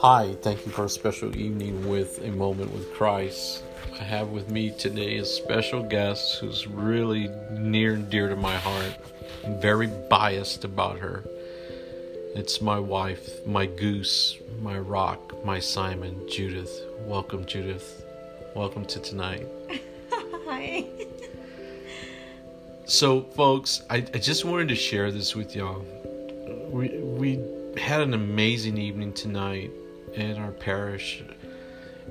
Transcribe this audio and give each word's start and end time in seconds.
Hi, 0.00 0.36
thank 0.42 0.66
you 0.66 0.72
for 0.72 0.84
a 0.84 0.90
special 0.90 1.34
evening 1.34 1.88
with 1.88 2.22
a 2.22 2.30
moment 2.30 2.70
with 2.70 2.92
Christ. 2.92 3.62
I 3.98 4.04
have 4.04 4.28
with 4.28 4.50
me 4.50 4.70
today 4.70 5.16
a 5.16 5.24
special 5.24 5.82
guest 5.82 6.38
who's 6.38 6.66
really 6.66 7.30
near 7.52 7.94
and 7.94 8.10
dear 8.10 8.28
to 8.28 8.36
my 8.36 8.54
heart. 8.58 8.94
I'm 9.42 9.58
very 9.58 9.86
biased 9.86 10.64
about 10.64 10.98
her. 10.98 11.24
It's 12.34 12.60
my 12.60 12.78
wife, 12.78 13.46
my 13.46 13.64
goose, 13.64 14.36
my 14.60 14.78
rock, 14.78 15.42
my 15.46 15.60
Simon, 15.60 16.28
Judith. 16.28 16.78
Welcome, 17.06 17.46
Judith. 17.46 18.04
Welcome 18.54 18.84
to 18.84 19.00
tonight. 19.00 19.46
Hi. 20.10 20.84
So, 22.84 23.22
folks, 23.22 23.82
I, 23.88 23.96
I 23.96 24.18
just 24.18 24.44
wanted 24.44 24.68
to 24.68 24.76
share 24.76 25.10
this 25.10 25.34
with 25.34 25.56
y'all. 25.56 25.82
We, 26.70 26.98
we 26.98 27.40
had 27.80 28.02
an 28.02 28.12
amazing 28.12 28.76
evening 28.76 29.14
tonight 29.14 29.70
in 30.16 30.38
our 30.38 30.52
parish, 30.52 31.22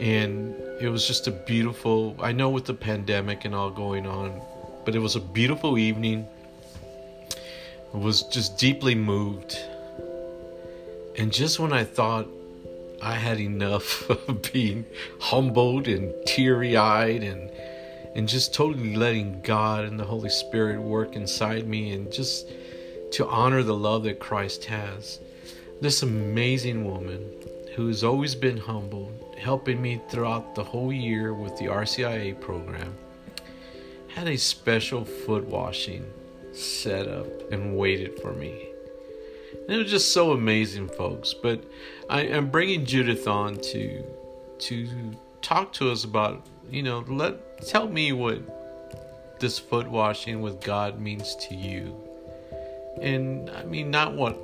and 0.00 0.54
it 0.80 0.88
was 0.88 1.06
just 1.06 1.26
a 1.26 1.30
beautiful, 1.30 2.16
I 2.20 2.32
know 2.32 2.50
with 2.50 2.64
the 2.64 2.74
pandemic 2.74 3.44
and 3.44 3.54
all 3.54 3.70
going 3.70 4.06
on, 4.06 4.40
but 4.84 4.94
it 4.94 5.00
was 5.00 5.16
a 5.16 5.20
beautiful 5.20 5.78
evening. 5.78 6.26
I 7.92 7.96
was 7.96 8.22
just 8.24 8.58
deeply 8.58 8.94
moved. 8.94 9.58
And 11.16 11.32
just 11.32 11.58
when 11.58 11.72
I 11.72 11.84
thought 11.84 12.28
I 13.02 13.14
had 13.14 13.40
enough 13.40 14.08
of 14.28 14.52
being 14.52 14.84
humbled 15.20 15.88
and 15.88 16.14
teary 16.26 16.76
eyed 16.76 17.22
and 17.22 17.50
and 18.14 18.28
just 18.28 18.52
totally 18.52 18.96
letting 18.96 19.42
God 19.42 19.84
and 19.84 20.00
the 20.00 20.04
Holy 20.04 20.30
Spirit 20.30 20.80
work 20.80 21.14
inside 21.14 21.68
me 21.68 21.92
and 21.92 22.10
just 22.10 22.48
to 23.12 23.26
honor 23.28 23.62
the 23.62 23.76
love 23.76 24.04
that 24.04 24.18
Christ 24.18 24.64
has. 24.64 25.20
This 25.80 26.02
amazing 26.02 26.84
woman 26.84 27.30
who 27.74 27.86
has 27.88 28.04
always 28.04 28.34
been 28.34 28.56
humble, 28.56 29.10
helping 29.38 29.80
me 29.80 30.00
throughout 30.08 30.54
the 30.54 30.64
whole 30.64 30.92
year 30.92 31.34
with 31.34 31.56
the 31.56 31.66
RCIA 31.66 32.40
program, 32.40 32.96
had 34.08 34.28
a 34.28 34.36
special 34.36 35.04
foot 35.04 35.44
washing 35.46 36.04
set 36.52 37.06
up 37.06 37.52
and 37.52 37.76
waited 37.76 38.18
for 38.20 38.32
me. 38.32 38.68
And 39.66 39.76
it 39.76 39.78
was 39.78 39.90
just 39.90 40.12
so 40.12 40.32
amazing, 40.32 40.88
folks. 40.88 41.34
But 41.34 41.62
I 42.08 42.22
am 42.22 42.50
bringing 42.50 42.84
Judith 42.84 43.28
on 43.28 43.56
to 43.56 44.04
to 44.60 44.88
talk 45.40 45.72
to 45.72 45.90
us 45.90 46.02
about, 46.04 46.44
you 46.68 46.82
know, 46.82 47.04
let 47.06 47.66
tell 47.66 47.88
me 47.88 48.12
what 48.12 49.38
this 49.40 49.58
foot 49.58 49.86
washing 49.86 50.40
with 50.40 50.60
God 50.60 51.00
means 51.00 51.36
to 51.48 51.54
you. 51.54 51.96
And 53.00 53.50
I 53.50 53.64
mean, 53.64 53.90
not 53.90 54.14
what 54.14 54.36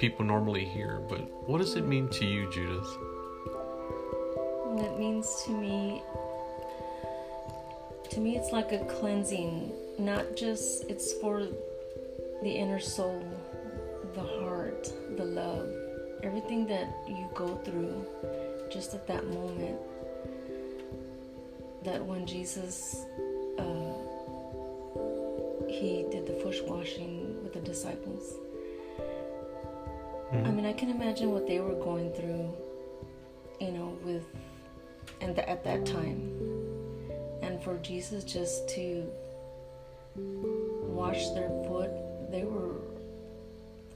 people 0.00 0.24
normally 0.24 0.64
hear, 0.64 1.02
but 1.10 1.20
what 1.46 1.58
does 1.58 1.76
it 1.76 1.86
mean 1.86 2.08
to 2.08 2.24
you, 2.24 2.50
Judith? 2.50 2.88
It 4.78 4.98
means 4.98 5.42
to 5.44 5.50
me, 5.50 6.02
to 8.08 8.18
me, 8.18 8.38
it's 8.38 8.50
like 8.50 8.72
a 8.72 8.82
cleansing. 8.86 9.70
Not 9.98 10.36
just 10.36 10.84
it's 10.84 11.12
for 11.12 11.46
the 12.42 12.50
inner 12.50 12.80
soul, 12.80 13.22
the 14.14 14.22
heart, 14.22 14.90
the 15.18 15.24
love, 15.24 15.68
everything 16.22 16.66
that 16.68 16.88
you 17.06 17.28
go 17.34 17.56
through, 17.56 18.06
just 18.72 18.94
at 18.94 19.06
that 19.06 19.26
moment. 19.26 19.78
That 21.84 22.02
when 22.02 22.24
Jesus, 22.26 23.04
uh, 23.58 23.92
he 25.68 26.06
did 26.10 26.26
the 26.26 26.40
foot 26.42 26.66
washing 26.66 27.42
with 27.42 27.52
the 27.52 27.60
disciples. 27.60 28.32
Mm-hmm. 30.32 30.46
I 30.46 30.50
mean, 30.50 30.66
I 30.66 30.72
can 30.72 30.90
imagine 30.90 31.32
what 31.32 31.46
they 31.46 31.58
were 31.58 31.74
going 31.74 32.12
through, 32.12 32.56
you 33.60 33.72
know, 33.72 33.98
with, 34.04 34.24
and 35.20 35.34
the, 35.34 35.48
at 35.48 35.64
that 35.64 35.84
time, 35.84 36.30
and 37.42 37.60
for 37.62 37.76
Jesus 37.78 38.22
just 38.22 38.68
to 38.70 39.10
wash 40.30 41.30
their 41.30 41.48
foot, 41.66 41.90
they 42.30 42.44
were, 42.44 42.76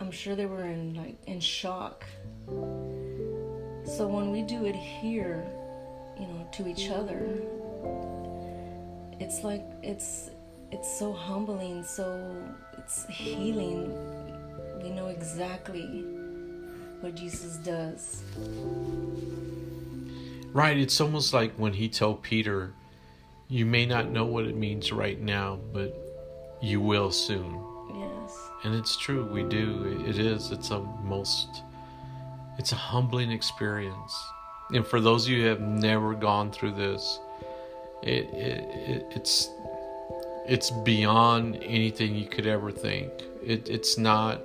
I'm 0.00 0.11
sure 0.11 0.34
they 0.34 0.47
were 0.47 0.65
in 0.65 0.94
like 0.94 1.17
in 1.28 1.39
shock. 1.39 2.05
So 2.47 4.09
when 4.09 4.33
we 4.33 4.43
do 4.43 4.65
it 4.65 4.75
here, 4.75 5.47
you 6.19 6.27
know, 6.27 6.49
to 6.53 6.67
each 6.67 6.91
other, 6.91 7.41
it's 9.21 9.44
like 9.44 9.65
it's 9.83 10.31
it's 10.73 10.99
so 10.99 11.12
humbling, 11.12 11.84
so 11.84 12.34
it's 12.77 13.06
healing. 13.06 13.93
We 14.83 14.91
know 14.91 15.06
exactly 15.06 16.05
what 17.05 17.15
Jesus 17.15 17.57
does. 17.59 18.23
Right, 20.55 20.79
it's 20.79 21.01
almost 21.03 21.35
like 21.35 21.53
when 21.57 21.75
he 21.75 21.89
told 21.89 22.23
Peter, 22.23 22.73
You 23.49 23.67
may 23.67 23.85
not 23.85 24.11
know 24.11 24.25
what 24.25 24.47
it 24.47 24.57
means 24.57 24.91
right 24.91 25.21
now, 25.21 25.61
but 25.73 25.95
you 26.63 26.81
will 26.81 27.11
soon. 27.11 27.61
Yes. 27.95 28.39
And 28.65 28.75
it's 28.75 28.97
true, 28.97 29.27
we 29.27 29.43
do. 29.43 30.03
It 30.09 30.19
is. 30.19 30.51
It's 30.51 30.71
a 30.71 30.81
most, 30.81 31.63
it's 32.59 32.73
a 32.73 32.77
humbling 32.77 33.31
experience. 33.31 34.25
And 34.73 34.87
for 34.87 34.99
those 34.99 35.27
of 35.27 35.33
you 35.33 35.43
who 35.43 35.49
have 35.49 35.61
never 35.61 36.15
gone 36.15 36.51
through 36.51 36.73
this, 36.73 37.21
it, 38.03 38.25
it, 38.33 38.89
it 38.89 39.07
it's 39.11 39.51
it's 40.47 40.71
beyond 40.71 41.57
anything 41.63 42.15
you 42.15 42.27
could 42.27 42.47
ever 42.47 42.71
think. 42.71 43.11
It, 43.43 43.69
it's 43.69 43.99
not 43.99 44.41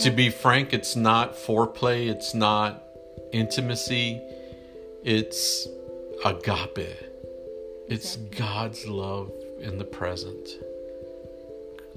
to 0.00 0.10
be 0.10 0.30
frank, 0.30 0.72
it's 0.72 0.96
not 0.96 1.34
foreplay, 1.34 2.08
it's 2.08 2.34
not 2.34 2.82
intimacy, 3.32 4.20
it's 5.04 5.68
agape. 6.24 6.96
It's 7.88 8.16
God's 8.16 8.86
love 8.86 9.32
in 9.60 9.78
the 9.78 9.84
present 9.84 10.48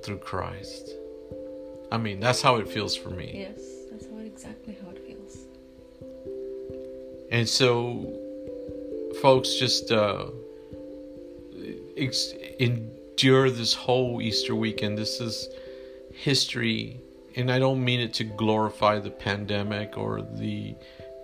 through 0.04 0.20
Christ. 0.20 0.92
I 1.92 1.98
mean, 1.98 2.20
that's 2.20 2.42
how 2.42 2.56
it 2.58 2.70
feels 2.70 2.96
for 2.96 3.10
me. 3.10 3.32
Yes, 3.34 3.62
that's 3.92 4.06
what 4.06 4.26
exactly 4.26 4.78
how 4.82 4.92
it 4.92 5.00
feels. 5.06 5.38
And 7.32 7.48
so, 7.48 8.18
folks, 9.22 9.56
just 9.56 9.92
uh, 9.92 10.28
ex- 11.98 12.34
endure 12.60 13.50
this 13.50 13.74
whole 13.74 14.22
Easter 14.22 14.56
weekend. 14.56 14.98
This 14.98 15.20
is 15.20 15.50
history 16.14 17.02
and 17.36 17.52
I 17.52 17.60
don't 17.60 17.84
mean 17.84 18.00
it 18.00 18.14
to 18.16 18.24
glorify 18.24 19.00
the 19.00 19.10
pandemic 19.10 19.98
or 19.98 20.22
the 20.22 20.76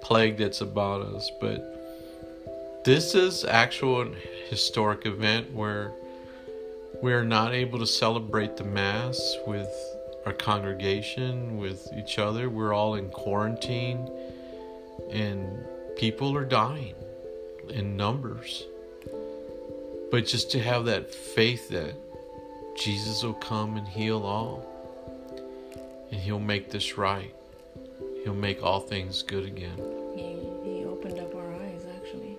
plague 0.02 0.38
that's 0.38 0.62
about 0.62 1.02
us, 1.02 1.32
but 1.42 2.84
this 2.86 3.16
is 3.16 3.44
actual 3.44 4.14
historic 4.50 5.06
event 5.06 5.52
where 5.54 5.92
we're 7.02 7.26
not 7.26 7.54
able 7.54 7.80
to 7.80 7.88
celebrate 7.88 8.56
the 8.58 8.64
mass 8.64 9.38
with 9.46 9.70
our 10.26 10.34
congregation, 10.34 11.58
with 11.58 11.88
each 11.98 12.18
other. 12.20 12.50
We're 12.50 12.74
all 12.74 12.96
in 12.96 13.10
quarantine 13.10 14.10
and 15.10 15.66
people 15.96 16.36
are 16.38 16.46
dying 16.46 16.96
in 17.70 17.98
numbers. 17.98 18.66
But 20.12 20.26
just 20.26 20.52
to 20.52 20.60
have 20.60 20.86
that 20.86 21.14
faith 21.14 21.70
that 21.70 21.94
Jesus 22.78 23.24
will 23.24 23.34
come 23.34 23.76
and 23.78 23.88
heal 23.88 24.24
all 24.24 24.77
and 26.12 26.20
He'll 26.20 26.40
make 26.40 26.72
this 26.72 26.98
right. 26.98 27.34
He'll 28.24 28.34
make 28.34 28.64
all 28.64 28.80
things 28.80 29.22
good 29.22 29.46
again. 29.46 29.78
He, 30.16 30.40
he 30.64 30.86
opened 30.86 31.20
up 31.20 31.34
our 31.36 31.54
eyes, 31.56 31.86
actually. 31.96 32.38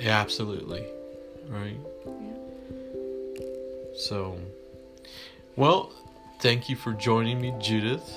Absolutely. 0.00 0.84
Right? 1.48 1.78
Yeah. 2.06 3.46
So, 3.96 4.38
well, 5.56 5.92
thank 6.40 6.68
you 6.68 6.76
for 6.76 6.92
joining 6.92 7.40
me, 7.40 7.54
Judith. 7.60 8.14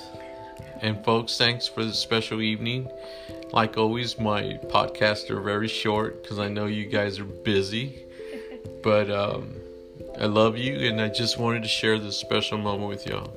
And, 0.82 1.02
folks, 1.04 1.36
thanks 1.36 1.66
for 1.66 1.84
the 1.84 1.92
special 1.92 2.40
evening. 2.42 2.90
Like 3.52 3.76
always, 3.76 4.18
my 4.18 4.58
podcasts 4.68 5.28
are 5.30 5.40
very 5.40 5.68
short 5.68 6.22
because 6.22 6.38
I 6.38 6.48
know 6.48 6.66
you 6.66 6.86
guys 6.86 7.18
are 7.18 7.24
busy. 7.24 7.98
But 8.82 9.10
um, 9.10 9.56
I 10.18 10.24
love 10.24 10.56
you, 10.56 10.88
and 10.88 11.02
I 11.02 11.08
just 11.08 11.38
wanted 11.38 11.62
to 11.62 11.68
share 11.68 11.98
this 11.98 12.16
special 12.16 12.56
moment 12.56 12.88
with 12.88 13.06
y'all. 13.06 13.30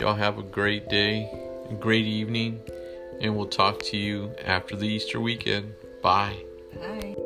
Y'all 0.00 0.14
have 0.14 0.38
a 0.38 0.42
great 0.42 0.88
day, 0.88 1.28
a 1.68 1.74
great 1.74 2.04
evening, 2.04 2.60
and 3.20 3.36
we'll 3.36 3.46
talk 3.46 3.82
to 3.82 3.96
you 3.96 4.32
after 4.44 4.76
the 4.76 4.86
Easter 4.86 5.20
weekend. 5.20 5.74
Bye. 6.02 6.36
Bye. 6.76 7.17